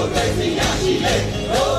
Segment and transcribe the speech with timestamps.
[0.00, 1.69] ကမ္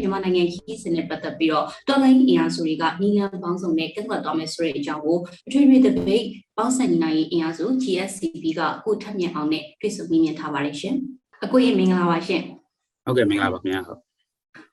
[0.00, 6.24] မြန်မာနိုင်ငံခီးစဉ်နဲ့ပတ်သက်ပြီးတော့တော်လိုင်းအင်အားစုတွေကနီလန်ပေါင်းစုံနဲ့ကန့်ကွက်သွားမယ်ဆိုတဲ့အကြောင်းကိုအထွေထွေတပိတ်
[6.56, 10.94] ပေါင်းစံညီနိုင်အင်အားစု GSCP ကကိုထက်မြင့်အောင်နဲ့တွေ့ဆုံမြင်ထားပါတယ်ရှင်။
[11.44, 12.42] အကိုရေမင်္ဂလာပါရှင်။
[13.06, 14.00] ဟုတ်ကဲ့မင်္ဂလာပါခင်ဗျာဟုတ်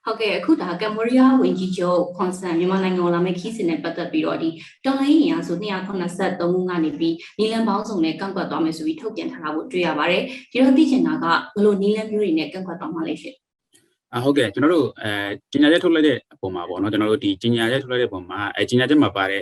[0.06, 4.50] ဟုတ်ကဲ့အခုဒါကမ္ဘောဒီးယားဝန်ကြီးချုပ်ခွန်ဆန်မြန်မာနိုင်ငံကိုလာမယ့်ခီးစဉ်နဲ့ပတ်သက်ပြီးတော့ဒီ
[4.86, 13.36] တော်လိုင်းအင်အားစု283ခုကနေပြီးနီလန်ပေါင်းစုံနဲ့ကန့်ကွက်သွားမယ်ဆိုပြီးထုတ်ပြန်ထားတာကိုတွေ့ရပါတယ်။ဒီတော့သိချင်တာကဘယ်လိုနီလန်မျိုးတွေနဲ့ကန့်ကွက်သွားမှာလဲရှင်
[14.16, 15.12] အဟုတ်ကဲ့ကျွန်တော်တို့အဲ
[15.52, 19.42] ကြီးညာချက်ထုတ်လိုက်တဲ့အပုံမှာပေါ့နော်ကျွန်တော်တို့ဒီကြီးညာချက်ထုတ်လိုက်တဲ့အပုံမှာအဲကြီးညာချက်မှာပါတဲ့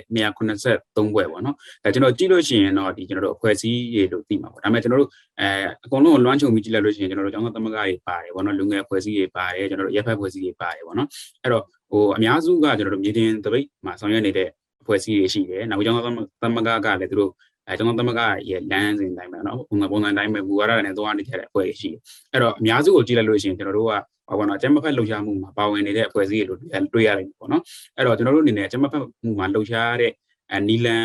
[0.49, 5.47] 183ဘွဲပေါ့နော်အဲကျွန်တော်ကြည့်လို့ရှိရင်တော့ဒီကျွန်တော်တို့အဖွဲ့အစည်းတွေလို့သိမှာပေါ့ဒါပေမဲ့ကျွန်တော်တို့အဲ
[5.85, 11.07] အကုန်လုံးကိုလွှမ်းခြုံပြီးကြည့်လိုက်လို့ရှိရင်ကျွန်တော်တို့ကျောင်းသားသမဂ္ဂတွေပါတယ်ပေါ့နော်လူငယ်အဖွဲ့အစည်းတွေပါတယ်ကျွန်တော်တို့ရပ်ဖက်အဖွဲ့အစည်းတွေပါတယ်ပေါ့နော်
[11.44, 14.50] အဲ့တော့ဟိုအများစုကကျွန်တော်တို့မြေတင်တပိတ်မှာဆောင်ရွက်နေတဲ့
[14.81, 16.05] အဖွဲ့အစည်းတွေရှိတယ်နောက်ကျောင်းသား
[16.41, 17.31] သမဂ္ဂကလည်းသူတို့
[17.69, 22.00] အဲကျွန်တော်သမဂ္ဂရဲ့လမ်းစဉ်တိုင်းပဲเนาะပုံစံပုံစံတိုင်းပဲမူဝါဒတွေနဲ့သွားနေကြတဲ့အဖွဲ့တွေရှိတယ်
[22.33, 23.92] အဲ့တော့အများစုကိုကြည့်လိုက်လို့ရှိရင်ကျွန်တော်တို့က
[24.28, 26.58] ဟောပေါ့နော်အကျမဖက်လှုပ်ရှားမှုမှာပါဝင်နေတဲ့အဖွဲ့အစည်းတွေလို့
[26.94, 27.62] တွေ့ရတယ်ပေါ့နော်
[27.97, 30.12] အဲ့တော့ကျွန်တော်တို့အနေနဲ့အကျမဖက်မှုမှာလှုပ်ရှားတဲ့
[30.55, 31.05] အနီလန်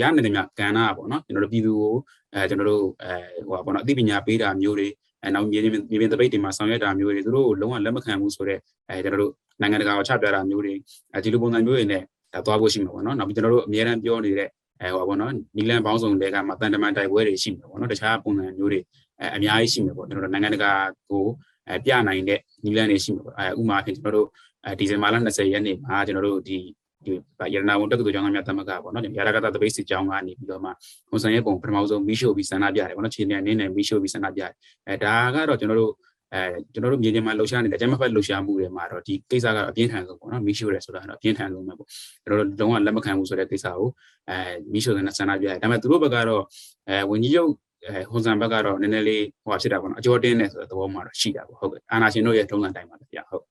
[0.00, 1.94] ရနေတဲ့မြကဏ္ဍပေါ့နော်ကျွန်တော်တို့ပြည်သူကို
[2.34, 3.12] အဲကျွန်တော်တို့အဲ
[3.48, 4.88] ဟိုပေါ့နော်အသိပညာပေးတာမျိုးတွေ
[5.22, 10.74] အဲနောက်မြေပြင်မြေပြင်တပိတ်တွေမှာဆောင်ရွက်တာမျိုးတွေသူတို့လုံးဝလက်မခံဘူးဆိုတော့အဲကျွန်တော်တို့နိုင်ငံတကာကိုချပြတာမျိုးတွေ
[11.14, 12.02] အဲဒီလိုပုံစံမျိုးတွေနဲ့
[12.34, 14.48] ဒါသွားဖို့ရှိမှာပေါ့နော်နောက်ပြီးကျွန်တော်တို့အများအားပြောနေတဲ့
[14.83, 18.79] အဲဟိုပေါ့နော်နီလန်ပေါင်းစုံတွေကမှတန်တမန်တိုက်ပွဲတွေရှိမှာပေါ့နော်တခြားပုံစံမျိုးတွေ
[19.19, 20.71] အဲအများကြီးရှိမှာပေါ့ကျွန်တော်တို့နိုင်ငံတကာ
[21.09, 21.25] ကို
[21.69, 24.27] အဲပြနိုင်တဲ့နီလန်တွေရှိမှာပေါ့အဲဥပမာအဖြစ်ကျွန်တော်တို့
[24.65, 26.57] အဲဒီဇင်ဘာလ20ရက်နေ့မှာကျွန်တော်တို့ဒီ
[27.05, 27.13] ဒီ
[27.53, 30.69] ရတနာဝန်တက္ကသိုလ်ကျောင်းသားများတမကပေါ့နော်ရာဂကတတပိတ်စစ်ကျောင်းကနေပြီးတော့မှ
[31.09, 34.51] ခွန်ဆန်ရဲ့ပုံပထမဆုံးမီးရှို့ပြီးဆန္ဒပြတယ်ပေါ့နော်ခြေနေနေနဲ့မီးရှို့ပြီးဆန္ဒပြတယ်
[34.87, 35.93] အဲဒါကတော့ကျွန်တော်တို့
[36.33, 41.87] အဲကျွန်တော်တို့မြေပြင်မှာလှုပ်ရှားနေတဲ့ကျမဖက်လှုပ်ရှားမှုတွေမှာတော့ဒီကိစ္စကတော့အပြင်းထန်ဆုံးပေါ့နော်မီးရှို့ရဲဆိုတာကတော့အပြင်းထန်ဆုံးပဲပေါ့
[42.25, 43.87] ကျွန်တော်တို့လုံးဝလက်မခံဘူးဆိုတဲ့ကိစ္စကို
[44.29, 44.37] အဲ
[44.73, 46.43] မီးရှို့တဲ့ဆန္ဒပြတယ်ဒါပေမဲ့သူတို့ဘက်ကတော့
[46.89, 47.51] အဲဝန်ကြီးချုပ်
[47.87, 53.43] အဲဟွန်ဆန်ဘက်ကတော့နည်းနည်းလေးဟိုဖြစ်တာပေါ့နော်အကျော်တင်းနေဆိုတဲ့သဘောမှာတော့ရှိတာပေါ့ဟုတ်ကဲ့အာနာရှင်တို့ရဲ့ထုံးစံတိုင်းပါဗျာဟုတ်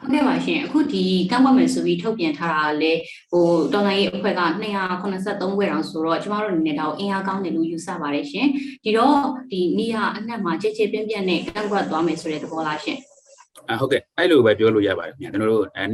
[0.00, 2.92] ဟုတ်ကဲ့ပါရှင်အခုဒီကန့်ကွက်မယ်ဆိုပြီးထုတ်ပြန်ထားတာလေ
[3.32, 4.42] ဟိုတော်လိုင်းရေးအဖွဲ့က
[4.96, 8.46] 283ဘွဲတောင်ဆိုတော့ကျမတို့အနေနဲ့ဒါကိုအင်အားကောင်းတယ်လို့ယူဆပါတယ်ရှင်
[8.84, 9.18] ဒီတော့
[9.50, 12.98] ဒီနေရာအနှံ့မှာချေချေပြင်းပြင်းနဲ့ကန့်ကွက်သွားမယ်ဆိုတဲ့သဘောလားရှင်
[13.70, 15.84] အဟုတ်ကဲ့အဲ့လိုပဲပြောလို့ရပါတယ်ခင်ဗျာကျွန်တော်တို့အဲ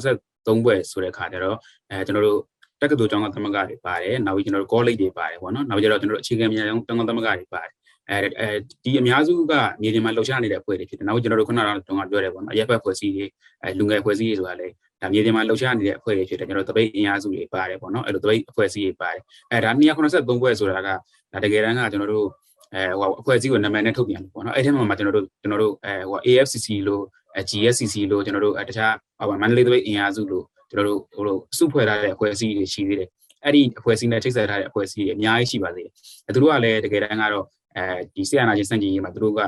[0.00, 1.56] 183ဘွဲဆိုတဲ့ခါကျတော့
[1.90, 2.40] အဲကျွန်တော်တို့
[2.80, 7.72] တက္ကသိုလ်ကျောင်းသားသမဂ္ဂတွေပါတယ်နောက်ပြီးကျွန်တော်တို့ college တွေပါတယ်ပေါ့နော်နောက်ပြီးတော့ကျွန်တော်တို့အခြေခံပညာကျောင်းသားသမဂ္ဂတွေပါတယ်
[8.10, 8.48] အဲအဲ
[8.84, 13.24] ဒီအများစုကမြေပြင်မှာလှုပ်ရှားနေတဲ့အဖွဲ့တွေဖြစ်တယ်နောက်ကျွန်တော်တို့ခုနကတော့တုန်းကပြောတယ်ပေါ့နော်ရက်ဖက်ဖွဲ့စည်းတွေ
[13.62, 14.68] အဲလူငယ်ဖွဲ့စည်းတွေဆိုတာလေ
[15.00, 19.22] ဒါမြေပြင်မှာလှုပ်ရှားနေတဲ့အဖွဲ့တွေဖြစ်တယ်ကျွန်တော်တို့တပိတ်အင်အားစုတွေပါတယ်ပေါ့နော်အဲ့လိုတပိတ်အဖွဲ့အစည်းတွေပါတယ်
[19.52, 20.88] အဲဒါ283ဘွဲဆိုတာက
[21.32, 22.26] ဒါတကယ်တမ်းကကျွန်တော်တို့
[22.74, 27.02] အဲဟိုအဖွဲ့အစည်းကိုနာမည်နဲ့ထုတ်ပြန်လို့ပေါ့နော်အဲ့ဒီမှာမှာကျွန်တော်တို့ကျွန်တော်တို့အဲဟို AFCC လို့
[27.50, 28.94] GSCC လို့ကျွန်တော်တို့တခြား
[29.28, 33.08] ဟိုမန္တလေးတပိတ်အင်အားစုလို့ကျွန်တော်တို့ဟိုလိုစုဖွဲ့ထားတဲ့အဖွဲ့အစည်းတွေရှိသေးတယ်
[33.44, 35.92] အဲ့ဒီအဖွဲ့အစည်းနဲ့ချိတ်ဆက်ထားတဲ့အဖွဲ့အစည်းတွေအများကြီးရှိပါသေးတယ်
[36.26, 39.40] အဲသူတို့ကလည်းတကယ်တမ်းကတော့ အဲဒီဆီယနာချင်းစန့်ကျင်ရေးမှာသူတို့က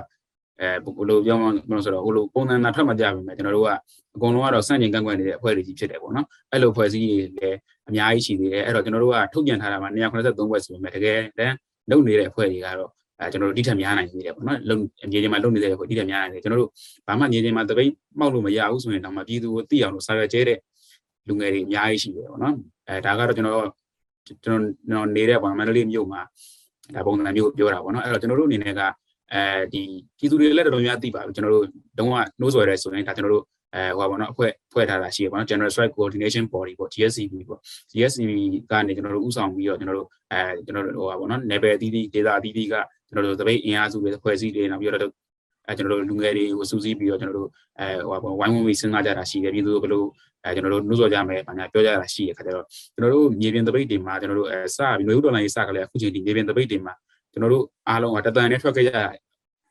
[0.60, 1.44] အဲဘယ်လိုပြောမ
[1.76, 3.70] လဲဆိုတော့ဟိုလိုပုံစံနာထွက်မှကြပြီမယ်ကျွန်တော်တို့က
[4.16, 11.54] အကုန်လုံးကတော့စန့်ကျင်ကန့်ကွက်နေတဲ့အဖွဲ့တွေကြီးဖြစ်တယ်ပေါ့နော်အဲ့လိုအဖွဲ့အစည်းတွေလည်းအများကြီးရှိသေးတယ်အဲ့တော့ကျွန်တော်တို့ကထုတ်ပြန်ထားတာမှာ183ဘွဲ့ဆိုပေမဲ့တကယ်တမ်း
[11.90, 14.76] လုပ်နေတဲ့အဖွဲ့တွေကတော့အဲကျွန်တော်တို့တိထက်များနိုင်နေတယ်ပေါ့နော်လုံ
[15.12, 16.70] မြေပြင်မှာလုံနေတဲ့အဖွဲ့တိထက်များနိုင်တယ်ကျွန်တော်တို့
[17.06, 20.58] ဘာမှမြေပြင်မှာတပိတ်မောက်လို့မရဘူးဆိုရင်တော့မှပြည်သူကိုသိအောင်လို့စာရွက်ကျဲတဲ့
[21.28, 22.54] လူငယ်တွေအများကြီးရှိတယ်ပေါ့နော်
[22.88, 23.68] အဲဒါကတော့ကျွန်တော်
[24.44, 24.60] ကျွန်
[24.92, 26.26] တော်နေတဲ့ပေါ့မန္တလေးမြို့မှာဒါ
[27.06, 28.80] ပုံစံမျိုးပြောတာပေါ့နော်အဲ့တော့ကျွန်တော်တို့အနေနဲ့က
[29.32, 29.42] အဲ
[29.72, 29.82] ဒီ
[30.18, 31.66] ပြည်သူတွေလည်းတော်တော်များသိပါဘူးကျွန်တော်တို့
[31.98, 33.44] တုံးကနှိုးဆွဲရဲဆိုရင်ဒါကျွန်တော်တို့
[33.74, 37.60] အဲဟိုပါပေါ့နော်အဖွဲ့ဖွဲ့ထားတာရှိရပါတော့ General Strike Coordination Body ပေါ့ GSCB ပေါ့
[37.92, 38.30] GSCB
[38.70, 42.74] ကနေကျွန်တော်တို့ဥဆောင်ပြီးတော့ကျွန်တော်တို့အဲကျွန်တော်တို့ဟိုပါပေါ့နော် level အသီးသီး data အသီးသီးက
[43.08, 45.12] ကျွန်တော်တို့သပိတ်အင်အားစုတွေဖွဲ့စည်းတွေနောက်ပြီးတော့
[45.68, 47.48] အဲကျွန်တော်တို့လူငယ်တွေကိုစူးစီးပြီးတော့ကျွန်တော်တို့
[47.80, 50.04] အဲဟိုပါပေါ့ဝိုင်းဝန်းပြီးစဉ်းစားကြတာရှိတယ်ပြည်သူတို့ဘယ်လို
[50.44, 56.94] အဲကျွန်တော်တို့နှိုးဆော်ကြမယ်ဘာညာပြောကြတာရှိရခါကျတော့ကျွန်တော်တို့မြေပြင်သပိတ်တွေမှာကျွန်တော်တို့အဲစပြီးမျိုးဒေါ်လာရေးစကလည်းအခုချိန်ဒီမြေပြင်သပိတ်တွေမှာ
[57.32, 58.92] ကျွန်တော်တို့အားလုံးကတတန်နဲ့ထွက်ခဲ့ကြ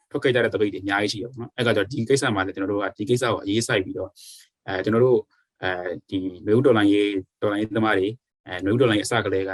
[0.09, 4.09] ထွက်ခဲ့ကြတဲ့တပိတ်တွေအများကြီးရှိရပါတော့အဲ့ကကြတော့ဒီကိစ္စမှာလည်းကျွန်တော်တို့ကဒီကိစ္စကိုအရေးစိုက်ပြီးတော့
[4.67, 5.19] အဲကျွန်တော်တို့
[5.63, 5.71] အဲ
[6.09, 8.07] ဒီမျိုးဒေါ်လာရေးဒေါ်လာရေးသမားတွေ
[8.47, 9.51] အဲမျိုးဒေါ်လာရေးအစကလေးက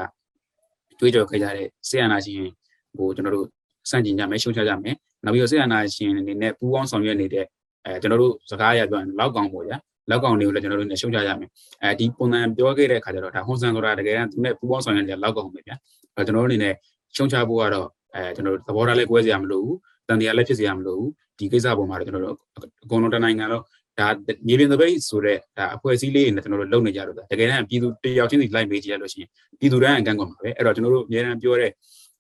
[0.99, 2.51] တွေးကြော်ခဲ့ကြတဲ့ဆေးရနာရှင်
[2.97, 3.47] ဟိုကျွန်တော်တို့
[3.89, 7.45] စန့်ကျင်ကြမယ်ရှုံချကြမယ်နောက်ပြီးတော့ဆေးရနာရှင်အနေနဲ့ပူးပေါင်းဆောင်ရွက်နေတဲ့
[7.85, 9.77] အဲကျွန်တော်တို့စကားရပြောရင်လောက်ကောင်ပေါ့ဗျာ
[10.09, 11.49] လောက်ကောင်တွေကိုလည်းကျွန်တော်တို့နဲ့ရှုံချကြမယ်
[11.83, 15.75] အဲဒီပုံစံပြောခဲ့တဲ့အခါကျတော့ဒါဟွန်ဆန်ဆိုတာတကယ်တမ်းသူနဲ့ပူးပေါင်းဆောင်ရွက်နေတဲ့လောက်ကောင်ပဲဗျာ
[16.15, 16.73] အဲကျွန်တော်တို့အနေနဲ့
[17.15, 19.77] ရှုံချဖို့ကတော့အဲကျွန်တော်တို့သဘောထားလေးကွဲစရာမလိုဘူး
[20.07, 22.37] တန်တရားလည်းဖြစ်စရာမလိုဘူးဒီကိစ္စပေါ်မှာတော့ကျွန်တော်တို့
[22.83, 23.63] အကုန်လုံးတနိုင်ငံတော့
[23.99, 24.07] ဒါ
[24.47, 29.29] မြေပြင်သပိတ်ဆိုတဲ့ဒါအဖွဲ့အစည်းလေးနဲ့ကျွန်တော်တို့လုပ်နေကြတော့ဒါတကယ်တမ်းပြည်သူတယောက်ချင်းစီလိုက်မေးကြည့်ရလို့ရှိရင်
[29.59, 31.71] ပြည်သူတိုင်းအကန့်ကွက်မှာပဲအဲ့တော့ကျွန်တော်တို့အများအားပြောတဲ့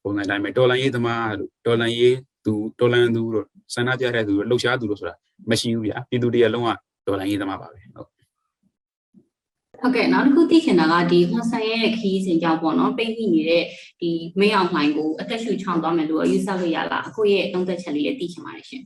[0.03, 5.15] ပုံစံတိုင်းပဲတော်လန်ရေးသမားလို့တော်လန်ရေးသူတော်လန်သူတို့ဆန္ဒပြတဲ့သူတို့လှုပ်ရှားသူတို့ဆိုတာ
[5.49, 6.69] မရှိဘူးဗျာပြည်သူတရလုံးက
[7.07, 8.07] တော်လန်ရေးသမားပါပဲဟုတ်
[9.81, 13.63] ဟုတ်ကဲ့နောက်တစ်ခုသိချင်တာကဒီဟွန်ဆန်ရဲ့ခီးစဉ်ကြောင့်ပေါ့နော်ပိတ်မိနေတဲ့
[14.01, 18.83] ဒီမေးအောင်လှိုင်ကိုအသက်ရှူချောင်းသွားမယ်လို့ယူဆလို့ရလားအခုရဲ့သုံးသက်ချက်လေးလည်းသိချင်ပါတယ်ရှင်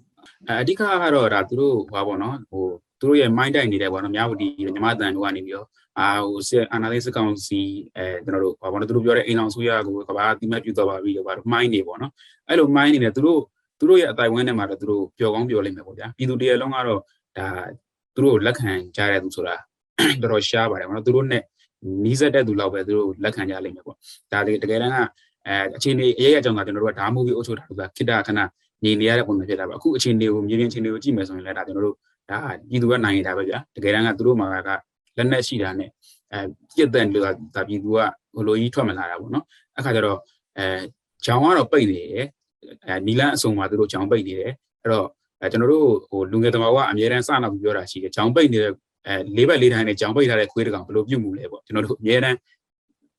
[0.48, 0.82] အဲအဓိကက
[1.16, 2.66] တော့ဒါသူတို့ဟောပါတော့ဟို
[3.00, 5.68] သူတို့ရဲ့ mind တိုက်နေတယ်ပေါ့နော်မြဝတီညမတန်တို့ကနေပြီးတော့
[6.00, 7.62] အာဟိုစစ်အာနာသိစစ်ကောင်စီ
[7.98, 12.12] အဲကျွန်တော်တို့ဟောပါတော့သူတို့ပြောတဲ့အိမ်အောင်စုရကိုကဘာတိမတ်ပြုတော့ပါပြီတော့ဘာလို့ mind နေပေါ့နော်
[12.48, 13.42] အဲ့လို mind နေတယ်သူတို့
[13.80, 17.00] သူတို့ရဲ့အတိုင်ဝန်းထဲမှာတော့သူတို့ပျော်ကောင်းပျော်လိမ့်မယ်ပေါ့ဗျာပြည်သူတရလုံးကတော့
[17.38, 17.48] ဒါ
[18.16, 19.56] သူတို့လက်ခံကြတဲ့သူဆိုတာ
[20.22, 21.40] တော်တော်ရှားပါတယ်ပေါ့နော်သူတို့ ਨੇ
[22.06, 23.98] နီးစက်တဲ့သူလောက်ပဲသူတို့လက်ခံကြလိမ့်မယ်ပေါ့
[24.32, 24.98] ဒါတကယ်တမ်းက
[25.48, 28.40] အဲအခြေအနေအရေးအကြောင်းကကျွန်တော်တို့ကဓာတ်မှုပြီးအုပ်ချုပ်တာကခိတ္တခဏ
[28.84, 31.96] နေနေရတဲ့ပုံစံဖြစ်တာပါအခုအခြေအနေကိုမြေပြင်အခြေအနေကိုကြည့်မယ်ဆိုရင်လည်းဒါကျွန်တော်တို့
[32.32, 32.38] ဒါ
[32.70, 34.70] ပြည်သူကနိုင်နေတာပဲဗျာတကယ်တမ်းကသူတို့မှာက
[35.18, 35.90] လက်နက်ရှိတာနဲ့
[36.34, 36.40] အဲ
[36.76, 37.98] ပြည့်တဲ့လူကဒါပြည်သူက
[38.36, 39.46] ဟိုလိုကြီးထွက်မလာတာပေါ့နော်
[39.78, 40.18] အခါကျတော့
[40.58, 40.66] အဲ
[41.26, 42.26] ဂျောင်ကတော့ပိတ်နေတယ်
[42.88, 45.08] အဲနီလန်းအစုံမှာသူတို့ဂျောင်ပိတ်နေတယ်အဲ့တော့
[45.42, 48.72] အဲကျွန်တော်တို့ဟိုလူငယ်သမားကအများတန်းစနောက်ပြီးပြောတာရှိတယ်ဂျောင်ပိတ်နေတဲ့
[49.08, 52.38] အဲလေးဘက်လေးတိုင်းနဲ့ဂျောင်ပိတ်ထားတဲ့ခွေးတကောင်ဘယ်လိုပြုတ်မှုလဲပေါ့ကျွန်တော်တို့အများတန်း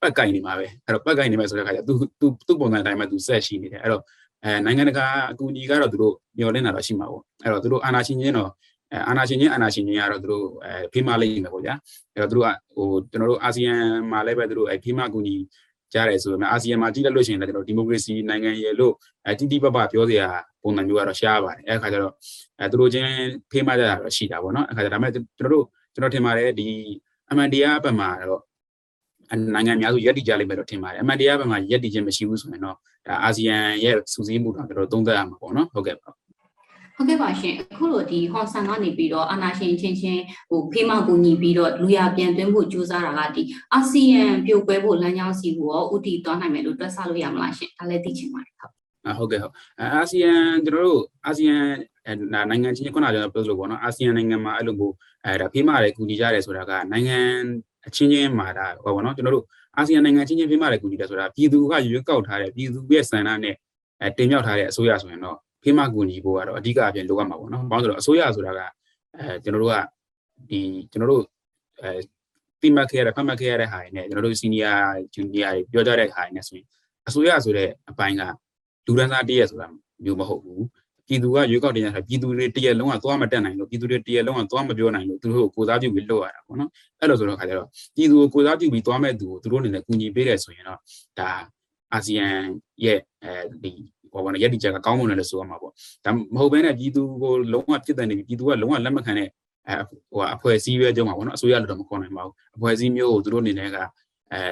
[0.00, 4.02] ပတ်ကိုင်နေမှာပဲအဲ့တော့ပတ်ကိုင်နေမှာဆိုတဲ့ခါကျသူသူသူ့ပုံစံအတိုင်းမှာသူဆက်ရှိနေတယ်အဲ့တော့
[4.44, 8.50] အဲနိုင်ငံတကာအကူအညီကတော့သူတို့မျှော်လင့်တာတော့ရှိမှာပေါ့အဲ့တော့သူတို့အာနာရှင်ချင်းတော့
[8.92, 11.74] အဲအာနာရှင်ချင်းအာနာရှင်ချင်းကတော့သူတို့အဲဖေးမလိမ့်မယ်ပေါ့ဗျာ
[12.14, 13.74] အဲ့တော့သူတို့ကဟိုကျွန်တော်တို့အာဆီယံ
[14.10, 15.36] မှာလည်းပဲသူတို့အဲဖေးမအကူအညီ
[15.92, 18.92] ကြားတယ်ဆိုပေမဲ့အာဆီယံမှာကြည့်လိုက်လို့ရှိရင်လည်းကျွန်တော်ဒီမိုကရေစီနိုင်ငံရဲ့လို့
[19.26, 20.28] အဲတိတိပပပြောစရာ
[20.62, 22.12] ပုံစံမျိုးကတော့ရှားပါတယ်အဲ့ခါကျတော့
[22.58, 23.08] အဲသူတို့ချင်း
[23.50, 26.66] ဖေးမကြတာတော့ရှိတာပေါ့နော်အဲ့ခါကျတော့ဒါပေမဲ့ကျွန်တော်တို့ကျွန်တော်ထင်ပါတယ်ဒီ
[27.30, 28.42] အမှန်တရားဘက်မှာတော့
[29.54, 36.10] နိုင်ငံများစုရက်တည်ကြလိမ့်မယ်လို့ထင်ပါတယ်အမှန်တရားဘက်မှာရက်တည်ခြင်းမရှိဘူးဆိုရင်တော့ဒါအာဆီယံရဲ့စူးစီးမှုတော့ကျွန်တော်သုံးသပ်ရမှာပေါ့နော်ဟုတ်ကဲ့ပါ
[36.96, 43.42] ဟုတ်ကဲ့ပါရှင်အခုလိုဒီဟွန်ဆန်ကနေပြီးတော့အာနာရှင်ချင်းချင်းဟိုဖေးမကူညီပြီးတော့လူရပြန်သွင်းဖို့ကြိုးစားတာကဒီ
[43.74, 48.72] အာဆီယံပြိုကွဲဖို့လမ်းကြောင်းစီကိုရောဥတီသွားနိုင်မယ်လို့တွက်ဆလို့ရမလားရှင်ဒါလည်းသိချင်ပါတယ်ဟုတ်
[49.06, 50.32] အာဟုတ်ကဲ့ဟုတ်အာဆီယံ
[50.64, 51.56] ကျွန်တော်တို့အာဆီယံ
[52.50, 57.18] နိုင်ငံချင်းခုနကကျွန်တော်ပြောလို့ပေါ့နော်အာဆီယံနိုင်ငံမှာအဲ့လိုမျိုးအဲဒါဖေးမတွေကူညီကြတယ်ဆိုတာကနိုင်ငံ
[57.86, 59.44] အချင်းချင်းမှာဒါဟောပေါ့နော်ကျွန်တော်တို့
[59.76, 63.54] အာဆီယံနိုင်ငံချင်းချင်းဖေးမတွေကူညီတယ်ဆိုတာပြည်သူကရွေးကောက်ထားတဲ့ပြည်သူရဲ့စံနာနဲ့
[64.02, 68.60] အဲတင်မြှောက်ထားတဲ့အစိုးရဆိုရင်တော့ ဖေးမကူညီဖို့ကတော့အဓိကအပြင်လိုအပ်မှာပေါ့နော်။ဘာလို့လဲဆိုတော့အစိုးရဆိုတာက
[69.18, 69.76] အဲကျွန်တော်တို့က
[70.50, 70.60] ဒီ
[70.90, 71.22] ကျွန်တော်တို့
[71.80, 72.00] အဲ
[72.60, 74.78] တိမတ်ခဲ့ရတဲ့ဖတ်မှတ်ခဲ့ရတဲ့ဟာတွေနဲ့ကျွန်တော်တို့ senior
[75.14, 76.66] junior တွေပြောကြတဲ့ဟာတွေနဲ့ဆိုရင်
[77.08, 78.22] အစိုးရဆိုတဲ့အပိုင်းက
[78.86, 79.68] လူဒန်းစားတရက်ဆိုတာ
[80.04, 80.60] မျိုးမဟုတ်ဘူး။
[81.06, 86.70] ပြည်သူကရွေးကောက်တင်ရတာပြည်သူတွေတရက်လုံးကသွားမတက်နိုင်လို့ပြည်သူတွေတရက်လုံးကသွားမပြောနိုင်လို့သူတို့ကိုကိုစားပြုပြီးလုပ်ရတာပေါ့နော်။
[87.00, 90.78] အဲ့လိုဆိုတော့ခါကျတော့ပြည်သူကိုကိုစားပြုပြီးသွားမဲ့သူကိုသူတို့အနေနဲ့ကူညီပေးတယ်ဆိုရင်တော့
[91.18, 91.30] ဒါ
[91.92, 92.26] အာဆီယံ
[92.84, 93.32] ရဲ့အဲ
[93.62, 93.72] ဒီ
[94.12, 95.72] ဟောပါတော့ရက်တိချက်ကကောင်းမွန်တယ်လို့ဆိုရမှာပေါ့
[96.04, 99.28] ဒါမဟုတ်ဘဲနဲ့ပြည်သူကိုလုံးဝပြစ်တဲ့နေပြီပြည်သူကလုံးဝလက်မခံတဲ့
[99.68, 99.74] အဲ
[100.12, 103.76] ဟိုအဖွဲ့အစည်းပဲကြောင်းပါပေါ့နော်အစိုးရလို့တော့မခေါ်နိုင်ပါဘူးအဖွဲ့အစည်းမျိုးကိုသူတို့အနေနဲ့က
[104.32, 104.42] အဲ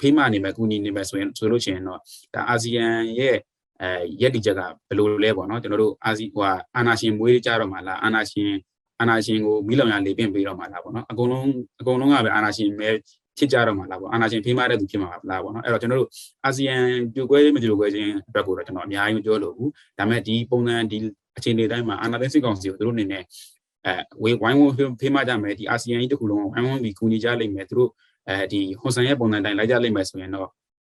[0.00, 1.98] ဖေးမနေမယ်ကူညီနေမယ်ဆိုရင်ဆိုလို့ရှိရင်တော့
[2.34, 2.86] ဒါအာဆီယံ
[3.18, 3.36] ရဲ့
[3.82, 3.88] အဲ
[4.20, 6.42] ရက်တိချက်ကဘယ်လိုလဲပေါ့နော်ကျွန်တော်တို့အာဆီဟို
[6.76, 8.52] အာနာရှင်မွေးကြတော့မှလားအာနာရှင်
[9.00, 11.46] အာနာရှင်ကိုမိလောင်ရလေပင့်ပေးတော့မှလားပေါ့နော်အကုန်လုံး
[11.80, 12.88] အကုန်လုံးကပဲအာနာရှင်ပဲ
[13.38, 16.08] ဖြစ်ကြတော့မှာလားပေါ့အာနာရှင်ဖေးမတဲ့သူဖြစ်မှာလားပေါ့နော်အဲ့တော့ကျွန်တော်တို့
[16.44, 16.76] အာဆီယံ
[17.14, 20.98] ပြိုကွဲမပြိုကွဲခြင်းအတွက်ကိုတော့ကျွန်တော်အများကြီးမပြောလို့ဘူးဒါပေမဲ့ဒီပုံစံဒီ
[21.36, 23.22] အခြေအနေတိုင်းမှာအာနာသိစစ်ကောင်စီကိုသူတို့အနေနဲ့
[23.86, 27.90] အဲဝေဝိုင်းဝန်းဖေးမကြမယ်ဒီအာဆီယံကြီးတစ်ခုလုံးဝိုင်းဝန်းပြီးကူညီကြလိမ့်မယ်သူတို့
[28.28, 30.48] အဲဒီဟွန်ဆန်ရဲ့ပုံစံတိုင်းလိုက်ကြလိမ့်မယ်ဆိုရင်တော့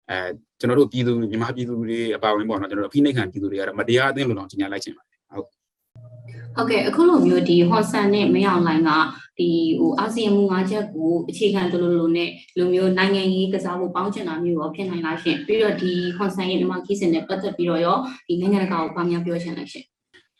[0.09, 0.17] အဲ
[0.59, 5.12] ကျွန်တော်တို့ပြည်သူမြန်မာပြည်သူတွေအပါအဝင်ပေါ့နော်ကျွန်တော်တို့အဖိနှိတ်ခံပြည်သူတွေကတော့မတရားအသင်းလိုတော့ကြီးညာလိုက်ချင်ပါတယ်
[6.55, 8.91] ဟုတ်ဟုတ်ကဲ့အခုလိုမျိုးဒီဟွန်ဆန်နဲ့မင်းအောင်လိုင်းက
[9.39, 19.85] ဒီဟိုအာဆီယံမူ၅ချက်ကိုအခြေခံသလိုလိုနဲ့လူမျိုးနိုင်ငံရေးကစားဖို့ပေါင်းချင်တာမျိုးရောဖြစ်နိုင်လားရှင်ပြီးတော့ဒီဟွန်ဆန်ရဲ့ဒီမှာခီးစင်နဲ့ပတ်သက်ပြီးတော့ရောဒီနိုင်ငံတကာကိုဘာများပြောချင်လဲရှင်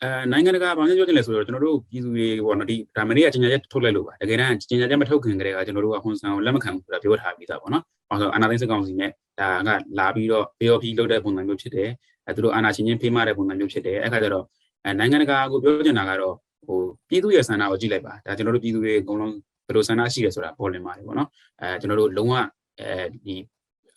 [0.02, 9.68] အဲနိုင်ငံတကာဘာလို့ပြောချင်လဲဆိုတော့ကျွန်တော်တို့ပြည်သူတွေပေါ့နော်ဒီဒါမနေ့ကကျင်ညာချက်ထုတ်လိုက်လို့ပါတကယ်တမ်းကျင်ညာချက်မထုတ်ခင်ကတည်းကကျွန်တော်တို့ကဟွန်ဆန်ကိုလက်မခံဘူးဆိုတာပြောထားပြီးသားပေါ့နော်။ဘာလို့အာနာသိန်းစကောင်စီနဲ့ဒါက
[9.98, 11.90] လာပြီးတော့ POP လုပ်တဲ့ပုံစံမျိုးဖြစ်တယ်။
[12.26, 14.44] အဲသူတို့အာနာရှင်ချင်းဖေးမတဲ့ပုံစံမျိုးဖြစ်တယ်။အဲ့ခါကျတော့
[14.84, 16.34] အဲနိုင်ငံတကာကိုပြောချင်တာကတော့
[16.66, 19.34] ဟိုပြည်သူရဲ့ဆန္ဒကိုကြည့်လိုက်ပါ။ဒါကျွန်တော်တို့ပြည်သူတွေအကုန်လုံး
[19.66, 21.28] ဘယ်လိုဆန္ဒရှိရဆိုတာပေါ်လင်ပါတယ်ပေါ့နော်။
[21.60, 22.34] အဲကျွန်တော်တို့လုံးဝ
[22.80, 22.90] အဲ
[23.24, 23.34] ဒီ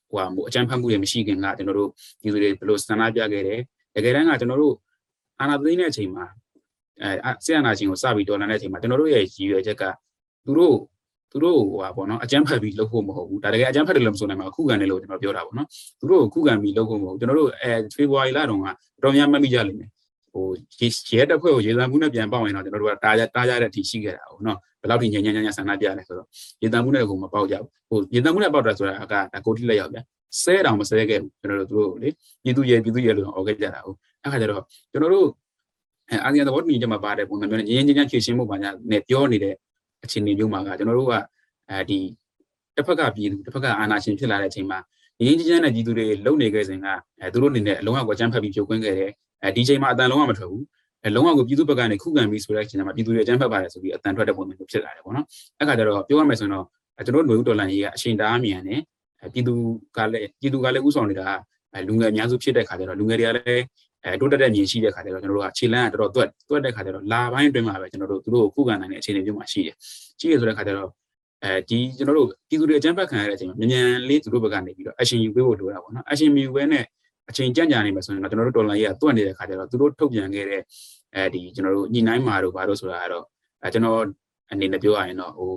[0.09, 1.89] ဟိုဟာအကြမ်းဖက်မှုတွေမရှိခင်ကကျွန်တော်တို့
[2.21, 3.59] ပြည်သူတွေဘယ်လိုဆန္ဒပြခဲ့တယ်။
[3.95, 4.75] တကယ်တမ်းကကျွန်တော်တို့
[5.39, 6.25] အာနာသိန်းတဲ့အချိန်မှာ
[7.03, 9.83] အဲဆီယနာချင်းကိုစပြီးတော်လန်တဲ့အချိန်မှာကျွန်တော်တို့ရဲ့ရည်ရွယ်ချက်က
[10.45, 10.75] သူတို့
[11.31, 15.67] သူတို့ဟိုပါပေါ့နော်အကြမ်းဖက်ပြီးလုပ်ဖို့မဟုတ်ဘူးဒါတကယ်အကြမ်းဖက်တယ်လို့မဆိုနိုင်ပါဘူးခုခံတယ်လို့ကျွန်တော်ပြောတာပေါ့နော်
[15.99, 18.67] သူတို့ခုခံပြီးလုပ်ဖို့မဟုတ်ဘူးကျွန်တော်တို့အဲဖေဖော်ဝါရီလတုန်းက
[19.03, 19.89] တော်များမှတ်မိကြလိမ့်မယ်
[20.37, 20.49] ဟို
[21.17, 26.27] ရဲတပ်ဖွဲ့ကိုရေသံမှုနဲ့ပြန်ပေါက်ရင်တော့ကျွန်တော်တို့ကတားတားရတဲ့အထိရှိခဲ့တာဟုတ်နော်ဘယ်လောက်ထိညံညံညံဆန္ဒပြလဲဆိုတော့
[26.63, 29.99] ရေသံမှုနဲ့ကိုမပေါက်ကြဘူးဟိုရေသံမှုနဲ့ပေါက်တာဆိုတာကဒါကိုတိလက်ရောက်ဗျ
[30.41, 32.09] ဆဲတောင်မဆဲခဲ့ဘူးကျွန်တော်တို့သူတို့လေ
[32.43, 35.27] ပြည်သူရဲပြည်သူရဲလို့ဟောခဲ့ကြတာဟုတ်အဲ့ခါကျတော့ကျွန်တော်တို့
[36.09, 39.55] အဲအာဆီယံသဘောတူညီချက်မှာပါတဲ့ပုံစံမျိုးနဲ့ငြင်းငြင်းချင်းဖြည့်ရှင်းမှုပါညာနဲ့ပြောနေတဲ့
[40.03, 41.13] အခြေအနေမျိုးမှာကကျွန်တော်တို့က
[41.69, 41.99] အဲဒီ
[42.75, 44.79] တစ်ဖက်ကပြည်သူတစ်ဖက်ကအာဏာရှင်ဖြစ်လာတဲ့အချိန်မှာ
[45.19, 46.87] ငြင်းငြင်းချင်းနဲ့ပြည်သူတွေလုံနေခဲ့စဉ်က
[47.19, 49.11] အဲသူတို့အနေနဲ့အလုံးဝကိုကြမ်းဖက်ပြီးဖြိုခွင်းခဲ့တယ်
[49.43, 50.63] အဲဒီချိန်မှာအတန်လုံးဝမထွက်ဘူး
[51.03, 55.25] အဲလုံးဝကိုပြည်သူဘက်ကနေခုခံပြီးဆိုတဲ့အချိန်မှာပြည်သူတွေအကြမ်းဖက်ပါတယ်ဆိုပြီးအတန်ထွက်တဲ့ပုံစံမျိုးဖြစ်လာတယ်ပေါ့နော်
[55.59, 56.65] အဲ့ခါကျတော့ပြောရမယ်ဆိုရင်တော့
[57.05, 58.81] ကျွန်တော်တို့ຫນွေဦးတော်လန်ကြီးကအရှင်တအားမြန်တယ်
[59.33, 59.53] ပြည်သူ
[59.97, 61.27] ကလည်းပြည်သူကလည်းဥဆောင်နေတာ
[61.87, 63.63] လူငယ်အများစုဖြစ်တဲ့ခါကျတော့လူငယ်တွေကလည်း
[64.03, 69.75] အဲတိုးတက်တဲ့မြင်ရှိတဲ့ခါကျတော့ကျွန်တော်တို့ကခြေလမ်းကတော်တော်တွက်တွက်တဲ့ခါကျတော့လာပိုင်းအတွင်းမှာပဲကျွန်တော်တို့သူတို့ကိုခုခံနိုင်တဲ့အခြေအနေမျိုးမှာရှိတယ်။
[70.19, 70.89] ရှိရဆိုတဲ့ခါကျတော့
[71.43, 76.83] အဲဒီကျွန်တော်တို့ပြည်သူတွေအကြမ်းဖက်ခံရတဲ့အချိန်မှာမြန်မြန်လေးသူတို့ဘက်ကနေပြီးတော့ action ယူပေးဖို့လိုတာပေါ့နော်။ action ယူပဲနဲ့
[77.29, 80.61] အချိန်ကြံ့ကြာနေမှာဆိုရင်တော့ကျွန်တော်တို့တော်လိုင်းကြီးကတွက်နေတဲ့ခါကျတော့သူတို့ထုတ်ပြန်ခဲ့တဲ့
[81.15, 83.25] အဲဒီကျွန်တော်တို့ညှိနှိုင်းမှာတို့ဘာလို့ဆိုတာကတော့
[83.63, 83.99] အဲကျွန်တော်
[84.51, 85.51] အနေနဲ့ပြောရရင်တော့ဟို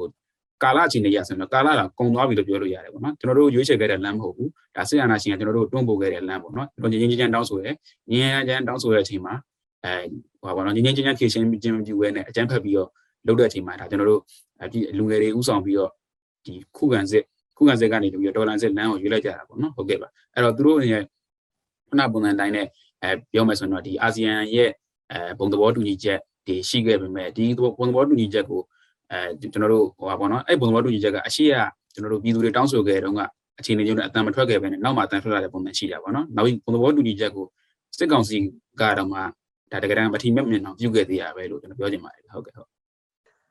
[0.63, 7.71] ကာလအချိန်တွေရဆိုရင်တော့ကာလကကုံသွားပြီလို့ပြောလို့ရတယ်ပေါ့နော်ကျွန်တော်တို့ရွေးချယ်ခဲ့တဲ့လမ်းမဟုတ်ဘူးဒါစစ်အာဏာရှင်ကကျွန်တော်တို့တွန်းပို့ခဲ့တဲ့လမ်းပေါ့နော်ကျွန်တော်ငင်းချင်းချင်းတောင်းဆိုရဲ
[8.11, 9.35] ငင်းချင်းချင်းတောင်းဆိုတဲ့အချိန်မှာ
[9.85, 9.93] အဲ
[10.43, 12.89] ဟိုပါတော့ငင်းချင်းချင်းဖြည့်ရှင်းခြင်းမပြုဘဲနဲ့အကြမ်းဖက်ပြီးတော့
[13.27, 14.21] လုပ်တဲ့အချိန်မှာဒါကျွန်တော်တို့
[14.99, 15.91] လူငယ်တွေဥဆောင်ပြီးတော့
[16.45, 17.25] ဒီခုခံစစ်
[17.57, 21.03] ခုခံစစ်ကနေပြီးတော့ဒေါ်လာစစ်လမ်းကိုရွေးလိုက်ကြတာပေါ့နော်ဟုတ်ကဲ့ပါအဲ့တော့သူတို့ရဲ့
[21.91, 22.67] ခုနပုံစံတိုင်းနဲ့
[23.03, 24.71] အဲပြောမယ်ဆိုရင်တော့ဒီအာဆီယံရဲ့
[25.13, 27.45] အဲဘုံသဘောတူညီချက်တွေရှိခဲ့ပေမဲ့ဒီ
[27.79, 28.61] ဘုံသဘောတူညီချက်ကို
[29.13, 31.55] အဲကျွန်တော်တို့ဟိုပါပေါ့နော်အဲ့ဘုံသဘောတူညီချက်ကအရှိရ
[31.95, 33.23] ကျွန်တော်တို့ပြည်သူတွေတောင်းဆိုခဲ့တဲ့တုန်းက
[33.59, 37.47] အခြေအနေမျိုးနဲ့အတန်မထွက်ခဲ့ပဲနဲ့နောက်မှအတန်ထွက်လာတဲ့ပုံစံရှိတာပေါ့နော်နောက်ပြီးဘုံသဘောတူညီချက်ကို
[37.99, 38.37] စစ်ကောင်စီ
[38.81, 39.19] ကတော့မှ
[39.73, 42.69] ဒါတကယ်တမ်းမထီမဲ့မြင်အောင်ပြုခဲ့သေးရပဲလို့ကျွန်တော်ပြောချင်ပါတယ်ဟုတ်ကဲ့ဟုတ်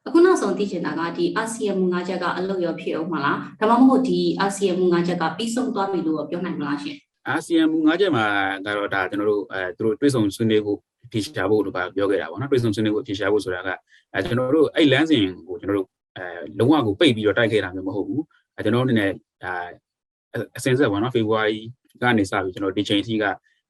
[0.08, 6.98] အခုနောက်ဆုံးသိချင်တာကဒီအာဆီယံမူ၅ချက်ကအလုပ်ရောဖြစ်အောင်မလားဒါမှမဟုတ်ဒီအာဆီယံမူ၅ချက်ကပြီးဆုံးသွားပြီလို့ပြောနိုင်မလားရှင်
[7.30, 8.26] အာဆီယံမူ၅ချက်မှာ
[8.66, 10.78] ကတော့ဒါကျွန်တော်တို့အဲသူတို့တွဲဆောင်ဆွေးနွေးဖို့
[11.12, 13.70] ဖြေရှားဖို့လို့ပါပြောခဲ့တာပေါ့နော်တွဲဆောင်ဆွေးနွေးဖို့ဖြေရှားဖို့ဆိုတာက
[14.14, 16.24] အဲကျွန်တော်တို့အဲ့လမ်းစဉ်ကိုကျွန်တော်တို့အဲ
[16.60, 18.24] လုံးဝကိုပိတ်ပြီးတော့တိုက်ခဲ့တာမျိုးမဟုတ်ဘူး
[18.56, 19.12] အဲကျွန်တော်တို့အနေနဲ့
[19.44, 19.54] ဒါ
[20.58, 21.60] အစင်ဆက်ပေါ့နော်ဖေဖော်ဝါရီ
[22.02, 23.24] ကနေစပြီးကျွန်တော်ဒီချိန်ထိက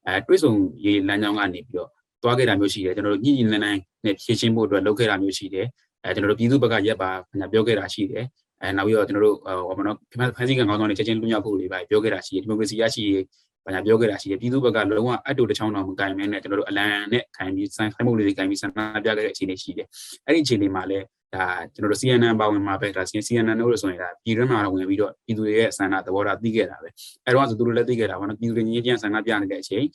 [0.06, 1.90] အဲတွဲဆောင်ရေးလမ်းကြောင်းကနေပြီးတော့
[2.24, 5.68] သွားခဲ့တာမျိုးရှိတယ်ကျွန်တော်တို့ညှိညှိနှိုင်းနှိုင်းနဲ့ဖြည့်ရှင်းဖို့အတွက်လုပ်ခဲ့တာမျိုးရှိတယ်
[6.04, 8.26] အဲကျွန်တော်တို့ပြည်သူဘက်ကရက်ပါခင်ဗျပြောခဲ့တာရှိတယ်
[8.62, 9.98] အဲနောက်ပြီးတော့ကျွန်တော်တို့ဟိုဘာနော်
[10.38, 13.24] ဖန်စီကံကောင်းဆောင်တွေချက်ချင်းလွှင့်ရောက်ဖို့တွေပါပြောခဲ့တာရှိတယ်ဒီမိုကရေစီရရှိရေး
[13.66, 18.74] ဘာညာပြောခဲ့တာရှိတယ်ပြည်သူဘက်ကလုံးဝအတူတချောင်းတော်မကင်မဲနဲ့ကျွန်တော်တို့အလံနဲ့ခံပြီးဆိုင်ခိုင်းမှုတွေခံပြီးဆန္ဒ
[19.04, 19.88] ပြခဲ့တဲ့အခြေအနေရှိတယ်
[20.26, 26.90] အဲ့ဒီအခြေအနေမှာလည်းဒါကျွန်တော်တို့ CNN ပါဝင်မှာပဲဒါ CNN တို့ဆိုရင်ဒါပြည်တွင်းမှာဝင်ပြီးတော့ပြည်သူတွေရဲ့ဆန္ဒသဘောထားသိခဲ့တာပဲ
[27.26, 29.86] အဲ့တော့ဆိုသူတို့လည်းသိခဲ့တာပါနော်ပြည်သူတွေငြင်းချင်းဆန္ဒပြနေတဲ့အချိန်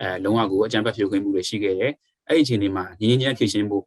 [0.00, 1.92] အဲလုံးဝကိုအကြံဖက်ဖြိုခွင်းမှုတွေရှိခဲ့တယ်
[2.28, 3.84] အဲ့ဒီအခြေအနေမှာငြင်းချင်းဖြည့်ရှင်းဖို့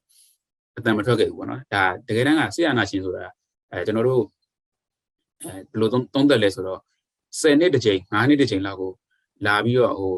[0.77, 3.25] အတန်မထွက်ခဲ့ဘူးပေါ့နော်ဒါတကယ်တမ်းကဆရာနာရှင်ဆိုတာ
[3.71, 4.23] အဲကျွန်တော်တို့
[5.43, 6.79] အဲဘယ်လိုသုံးသက်လဲဆိုတော့
[7.39, 8.91] 10နှစ်တစ်ချိန်9နှစ်တစ်ချိန်လောက်ကို
[9.45, 10.15] လာပြီးတော့ဟို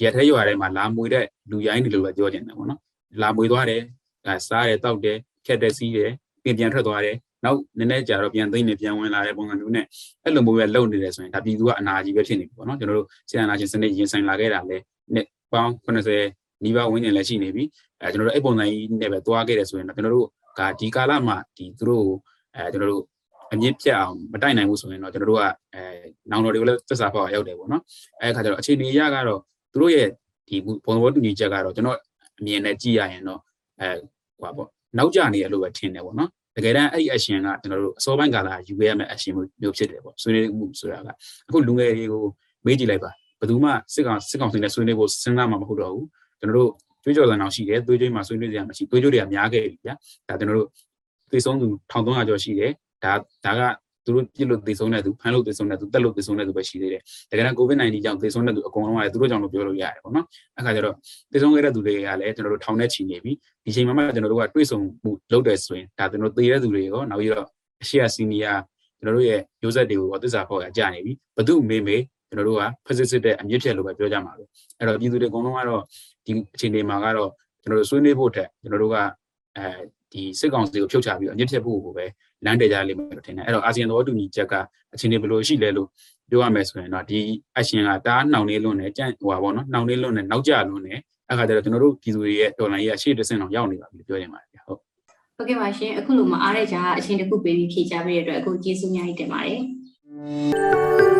[0.00, 2.80] ရက်ထဲရွာထဲမှာလာမွေတဲ့လူရိုင်းတွေလို့ပဲပြောကြတယ်ပေါ့နော်
[3.22, 3.82] လာမွေသွားတယ်
[4.26, 6.10] အဲစားတယ်တောက်တယ်ဖြတ်တယ်စီးတယ်
[6.44, 9.84] ပြင်ပြန်ထွက်သွားတယ်နောက်နည်းနည်းကြာတော့ပြန်သိမ့်နေပြန်ဝင်လာတဲ့ပုံစံမျိုးနဲ့
[10.24, 14.78] အဲ့လိုမျိုးပဲလုံနေတယ်ဆိုရင်ဒါပြည်သူကအနာကြီးပဲဖြစ်နေပြီပေါ့နော်ကျွန်တော်တို့ဆရာနာရှင်စနစ်ရင်ဆိုင်လာခဲ့တာလဲ
[15.14, 17.64] နှစ်ပေါင်း80နီးပါးဝန်းကျင်လည်းရှိနေပြီ
[18.00, 22.06] အဲကျွန်တော်တို့အဲ့ပုံစံကြီးနဲ့ပဲသွားခဲ့တယ်ဆိုရင်တော့ကျွန်တော်တို့ကဒီကာလမှာဒီသူတို့
[22.54, 23.02] အဲကျွန်တော်တို့
[23.52, 25.82] အမြင့်ပြတ်အောင်မတိုက်နိုင်ဘူးဆိုရင်တော့ကျွန်တော်တို့ကအဲ
[26.30, 27.82] နောင်တော်တွေကိုလည်းသစ္စာဖောက်ရောက်တယ်ပေါ့နော်
[28.20, 29.40] အဲခါကျတော့အခြေအနေရကတော့
[29.72, 30.08] သူတို့ရဲ့
[30.48, 31.98] ဒီဘုံဘောတူညီချက်ကတော့ကျွန်တော်
[32.38, 33.40] အမြင်နဲ့ကြည့်ရရင်တော့
[33.80, 33.88] အဲ
[34.40, 41.08] ဟိုပါပေါ့နောက်ကျနေရလို့ပဲထင်တယ်ပေါ့နော်တကယ်တမ်းအဲ့ဒီ action ကကျွန်တော်တို့အစောပိုင်းကာလယူခဲ့ရမယ့် action မျိုးဖြစ်တယ်ပေါ့ဆွေးနွေးမှုဆိုတာက
[41.48, 42.22] အခုလူငယ်တွေကို
[42.66, 43.10] မေးကြည့်လိုက်ပါ
[43.40, 46.06] ဘယ်သူမှစစ်ကောင်စစ်ကောင်စီနဲ့ဆွေးနွေးဖို့စဉ်းစားမှာမဟုတ်တော့ဘူး
[46.40, 46.70] ကျွန်တော်တို့
[47.04, 49.94] တွေးကြော်လန်အောင်ရှိတယ်တွေးကြွေးမှာဆွေးနွေးကြရမှာရှိတွေးကြွေးတွေကများခဲ့ပြီဗျာ
[50.28, 50.68] ဒါကျွန်တော်တို့
[51.30, 52.72] သိဆုံးသူ1300ကျော်ရှိတယ်
[53.06, 53.62] ဒါဒါက
[54.06, 60.26] သူတို့ပြစ်လို့သေဆုံးတဲ့သူဖမ်းလို့သေဆုံးတဲ့သူတက်လို့သေဆုံးတဲ့သူပဲရှိသေးတယ်။တကယ်တော့ COVID-19 ကြောင့်သေဆုံးတဲ့သူအကုန်လုံးကလည်းသူတို့ကြောင့်လို့ပြောလို့ရတယ်ပေါ့နော်။
[60.58, 60.94] အခါကျတော့
[61.32, 63.32] သေဆုံးခဲ့တဲ့သူတွေကလည်းကျွန်တော်တို့ထောင်ထဲချီနေပြီ။
[63.64, 67.46] ဒီချိန်မှာမှကျွန်တော်တို့ကတွေးဆုံမှုလုပ်တယ်ဆိုရင်ဒါကျွန်တော်သေတဲ့သူတွေရောနောက်ပြီးတော့
[67.82, 68.52] အရှိယစီနီယာ
[68.98, 74.44] ကျွန်တော်တို့ရဲ့ရိုးဆက်တွေကိုသစ္စာဖော်ရကြာနေပြီ။ဘသူမေးမေးကျွန်တော်တို့ကဖက်စစ်စစ်တဲ့အမြင့်ဖြတ်လို့ပဲပြောကြမှာပဲ။
[74.78, 75.82] အဲ့တော့ပြည်သူတွေအကုန်လုံးကတော့
[76.26, 77.30] ဒီအချိန်တွေမှာကတော့
[77.62, 78.96] ကျွန်တော်တို့ဆွေးနွေးဖို့တက်ကျွန်တော်တို့က
[79.56, 79.66] အဲ
[80.12, 82.06] ဒီစစ်ကောင်စီကိုဖြုတ်ချပြီးအမြင့်ဖြတ်ဖို့ကိုပဲ
[82.44, 84.54] လမ်းတည်ကြလိမ့်မယ်လို့ထင်တယ်အဲ့တော့အာဆီယံသဘောတူညီချက်က
[84.94, 85.88] အခြေအနေဘယ်လိုရှိလဲလို့
[86.30, 87.20] ပြောရမယ်ဆိုရင်တော့ဒီ
[87.58, 90.94] action ကတားနှောင်နေလွန်းနေကြန့်ဟိုပါပေါ့နော်နှောင်နေလွန်းနေနောက်ကျလွန်းနေ
[91.30, 94.78] အခါကျတော့ကျွန်တော်တို့ပြည်သူတွေရဲ့ဒေါ်လာကြီးကရှေ့တစ်ဆင့်အောင်ရောက်နေပါပြီလို့ပြောချင်ပါတယ်ဟုတ်
[95.36, 101.15] ဟုတ်ကဲ့ပါရှင်အခုလိုမအားတဲ့ကြားအချိန်တစ်ခုပေးပြီးဖြေချပေးရတဲ့အတွက်အခုကျေးဇူးများကြီးတင်ပါတယ်